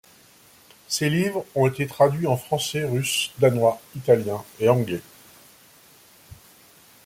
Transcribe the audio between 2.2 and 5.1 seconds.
en français, russe, danois, italien et anglais.